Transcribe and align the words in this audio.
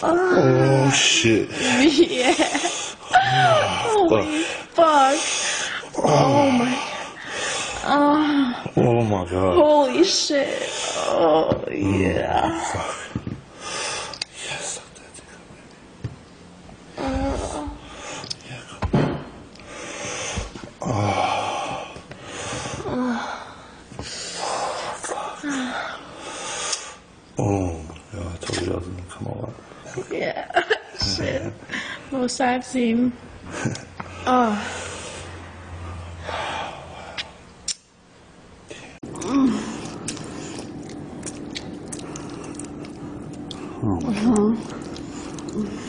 Oh 0.00 0.90
shit. 0.94 1.48
yeah. 2.10 2.34
Holy 3.12 4.42
fuck. 4.42 5.16
Oh 6.04 6.50
my. 6.50 6.84
Oh, 7.90 8.72
Oh 8.76 9.04
my 9.04 9.24
god. 9.30 9.54
holy 9.56 10.04
shit. 10.04 10.62
Oh 10.96 11.64
yeah. 11.72 12.62
Oh 27.38 27.80
yeah, 28.12 28.20
god, 28.20 28.32
I 28.32 28.36
told 28.38 28.66
you 28.66 28.72
I 28.72 28.76
was 28.76 28.86
gonna 28.88 29.02
come 29.08 29.26
on. 29.28 29.54
Yeah. 30.10 30.50
Oh, 31.00 31.16
shit. 31.16 31.52
Most 32.10 32.40
I've 32.40 32.64
seen. 32.64 33.12
Oh. 34.26 34.58
Oh, 39.14 39.48
mm. 43.80 44.02
mm-hmm. 44.02 45.87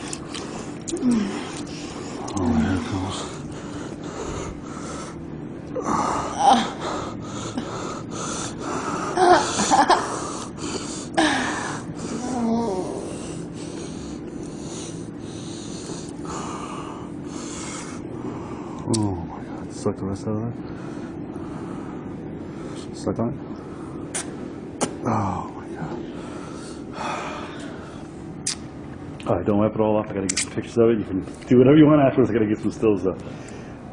Suck 19.70 19.96
the 19.96 20.04
rest 20.04 20.26
out 20.26 20.36
of 20.36 20.42
that. 20.42 20.54
Suck 22.96 23.18
on 23.18 23.28
it. 23.30 23.36
Oh 25.06 25.48
my 25.56 25.66
god. 25.68 25.98
Alright, 29.26 29.46
don't 29.46 29.58
wipe 29.58 29.74
it 29.74 29.80
all 29.80 29.96
off. 29.96 30.10
I 30.10 30.14
gotta 30.14 30.26
get 30.26 30.38
some 30.38 30.50
pictures 30.52 30.76
of 30.76 30.90
it. 30.90 30.98
You 30.98 31.04
can 31.04 31.20
do 31.46 31.58
whatever 31.58 31.76
you 31.76 31.86
want 31.86 32.00
afterwards. 32.00 32.30
I 32.30 32.34
gotta 32.34 32.46
get 32.46 32.58
some 32.58 32.72
stills 32.72 33.06
up. 33.06 33.18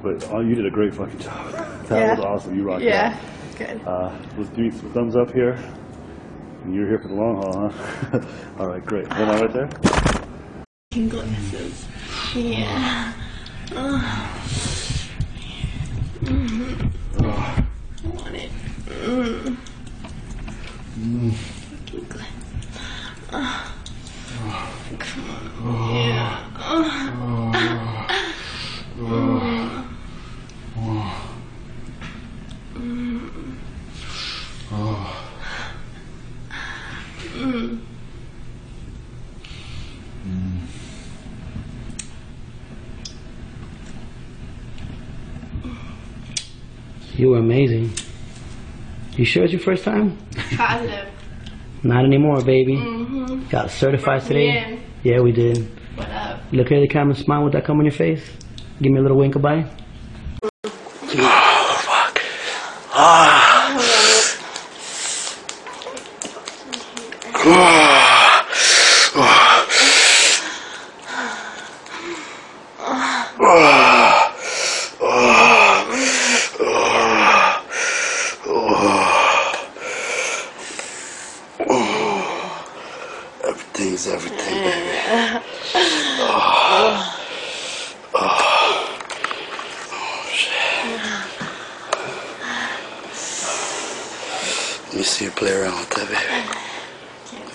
But 0.01 0.27
oh, 0.31 0.39
you 0.41 0.55
did 0.55 0.65
a 0.65 0.69
great 0.71 0.93
fucking 0.93 1.19
job. 1.19 1.51
That 1.87 1.99
Yeah. 1.99 2.15
was 2.15 2.25
awesome. 2.25 2.55
You 2.55 2.63
rocked 2.63 2.83
it. 2.83 2.87
Yeah. 2.87 3.17
it. 3.17 3.23
Good. 3.57 3.81
Uh, 3.87 4.11
let's 4.37 4.49
do 4.51 4.69
some 4.71 4.91
thumbs 4.91 5.15
up 5.15 5.31
here. 5.33 5.57
And 6.63 6.75
you're 6.75 6.87
here 6.87 6.99
for 6.99 7.07
the 7.07 7.15
long 7.15 7.35
haul, 7.37 7.69
huh? 7.69 8.19
all 8.59 8.67
right, 8.67 8.83
great. 8.85 9.11
Hold 9.11 9.29
on 9.29 9.39
right 9.41 9.53
there. 9.53 9.69
glasses. 11.07 11.85
Yeah. 12.35 13.13
Oh. 13.71 14.76
Mhm. 16.27 16.91
I 17.19 17.27
want 18.09 18.35
it. 18.35 18.51
Mm. 20.99 21.33
Gla- 22.09 22.25
Ah. 23.31 23.31
Come 23.31 23.56
You 47.17 47.29
were 47.29 47.39
amazing. 47.39 47.91
You 49.13 49.25
sure 49.25 49.43
it's 49.43 49.51
your 49.51 49.59
first 49.59 49.83
time? 49.83 50.19
Positive. 50.55 51.09
Not 51.81 52.05
anymore, 52.05 52.43
baby. 52.43 52.75
Mm-hmm. 52.75 53.49
Got 53.49 53.71
certified 53.71 54.21
today. 54.21 54.53
Yeah. 54.53 54.79
Yeah, 55.01 55.19
we 55.21 55.31
did. 55.31 55.67
What 55.95 56.09
up? 56.11 56.41
Look 56.51 56.69
here 56.69 56.77
at 56.77 56.81
the 56.81 56.87
camera, 56.87 57.15
smile 57.15 57.43
with 57.43 57.53
that 57.53 57.65
come 57.65 57.79
on 57.79 57.85
your 57.85 57.91
face. 57.91 58.23
Give 58.83 58.91
me 58.91 58.99
a 58.99 59.01
little 59.01 59.17
wink 59.17 59.33
goodbye. 59.33 59.65
Everything's 83.57 84.05
everything, 84.07 84.53
baby. 84.53 85.43
Oh. 86.19 87.13
Oh. 88.19 88.99
Oh, 89.91 90.29
shit. 90.31 91.01
Let 94.87 94.95
me 94.95 95.03
see 95.03 95.25
you 95.25 95.31
play 95.31 95.53
around 95.53 95.79
with 95.79 95.89
that, 95.89 96.07
baby. 96.07 96.21
Can't. 97.25 97.51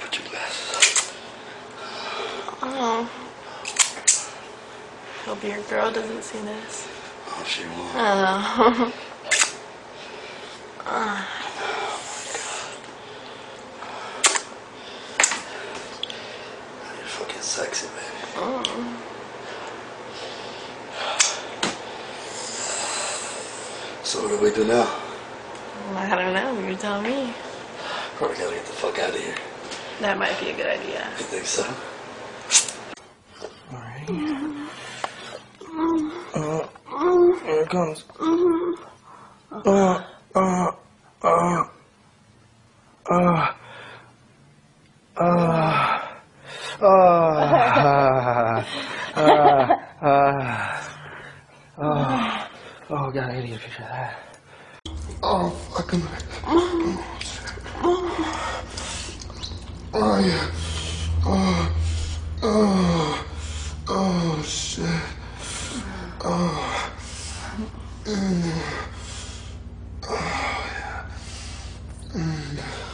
Put 0.00 0.18
your 0.18 0.28
glasses 0.28 1.12
Oh. 2.62 3.08
Hope 5.24 5.42
your 5.44 5.60
girl 5.62 5.90
doesn't 5.92 6.22
see 6.22 6.40
this. 6.40 6.88
Oh, 7.28 7.44
she 7.46 7.62
won't. 7.64 7.94
Oh. 7.96 8.92
You're 10.78 10.86
ah 10.86 11.36
fucking 17.16 17.40
sexy, 17.40 17.86
baby. 17.86 18.36
So 24.02 24.22
what 24.22 24.28
do 24.28 24.35
we 24.46 24.52
do 24.54 24.64
now? 24.64 24.88
I 25.94 26.08
don't 26.08 26.32
know. 26.32 26.68
You 26.68 26.76
tell 26.76 27.02
me. 27.02 27.32
Probably 28.14 28.36
gotta 28.36 28.54
get 28.54 28.64
the 28.64 28.72
fuck 28.72 28.96
out 29.00 29.10
of 29.10 29.16
here. 29.16 29.34
That 30.00 30.16
might 30.18 30.38
be 30.38 30.50
a 30.50 30.56
good 30.56 30.66
idea. 30.66 31.10
You 31.18 31.24
think 31.24 31.46
so? 31.46 31.64
Alright. 33.72 34.08
Uh, 36.32 36.62
here 37.44 37.62
it 37.62 37.70
comes. 37.70 38.04
Uh, 39.50 39.64
uh, 39.64 40.02
uh, 40.36 40.72
uh, 41.24 41.64
uh, 43.10 43.52
uh, 46.80 46.94
uh, 49.16 49.26
uh, 51.78 52.48
oh 52.90 53.10
god, 53.10 53.16
I 53.16 53.34
gotta 53.34 53.46
get 53.48 53.56
a 53.56 53.58
picture 53.58 53.82
of 53.82 53.88
that. 53.88 54.35
Oh, 55.28 55.50
fucking. 55.50 56.02
Oh, 59.92 60.18
yeah. 60.24 60.50
Oh, 61.26 61.76
oh, 62.44 63.26
oh, 63.88 64.42
shit. 64.46 64.86
Oh. 66.20 66.92
Mm. 68.04 68.52
Oh, 70.04 70.14
yeah. 70.14 71.10
Mm. 72.14 72.56
Mmm. 72.56 72.86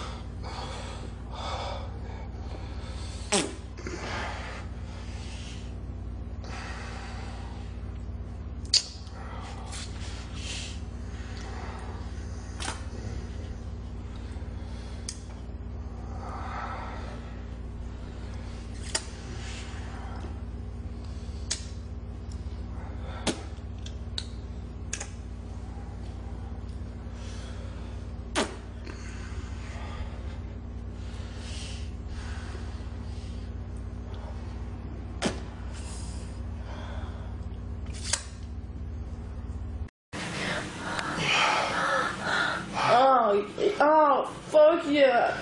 Oh, 43.85 44.31
fuck 44.49 44.72
yeah. 44.89 45.37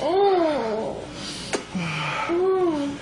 Mmm. 0.00 0.96
Mmm. 2.28 3.00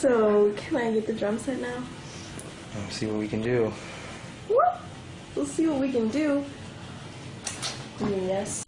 So, 0.00 0.50
can 0.56 0.76
I 0.78 0.92
get 0.94 1.06
the 1.06 1.12
drum 1.12 1.38
set 1.38 1.60
now? 1.60 1.82
Let's 2.74 2.96
see 2.96 3.04
what 3.04 3.18
we 3.18 3.28
can 3.28 3.42
do. 3.42 3.70
What? 4.48 4.80
We'll 5.36 5.44
see 5.44 5.66
what 5.66 5.78
we 5.78 5.92
can 5.92 6.08
do. 6.08 6.42
Yes. 8.00 8.64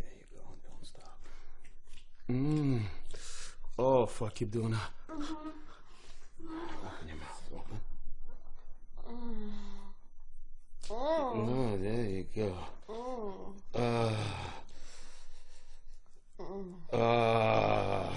There 0.00 0.10
you 0.18 0.24
go. 0.34 0.42
Don't 0.64 0.84
stop. 0.84 1.18
Mmm. 2.28 2.82
Oh, 3.78 4.06
fuck. 4.06 4.34
Keep 4.34 4.50
doing 4.50 4.72
that. 4.72 4.90
Open 5.08 5.24
your 7.06 7.16
mouth. 7.18 7.48
Open. 7.54 7.80
Oh, 10.90 11.78
there 11.80 12.06
you 12.06 12.26
go. 12.34 12.56
Uh. 13.72 14.16
Uh. 16.92 18.12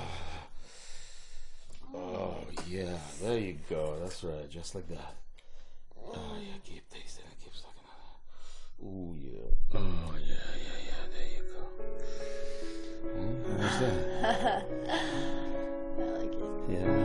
Oh, 1.98 2.38
yeah. 2.68 2.98
There 3.22 3.38
you 3.38 3.58
go. 3.70 3.95
That's 4.06 4.24
right. 4.24 4.48
Just 4.52 4.76
like 4.76 4.88
that. 4.90 5.16
Oh, 5.98 6.38
yeah. 6.40 6.58
Keep 6.64 6.88
tasting 6.92 7.26
it. 7.26 7.44
Keep 7.44 7.56
sucking 7.56 7.88
on 7.90 7.98
it. 8.06 8.86
Ooh, 8.86 9.16
yeah. 9.18 9.80
Oh, 9.80 10.14
yeah, 10.20 10.36
yeah, 10.62 10.80
yeah. 10.86 11.06
There 11.10 11.30
you 11.34 11.44
go. 11.50 11.64
Hmm, 13.10 13.62
How's 13.64 13.80
that? 13.80 13.98
I 15.98 16.04
like 16.20 16.34
it. 16.34 16.52
Yeah. 16.70 17.05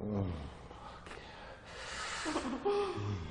음. 0.00 0.32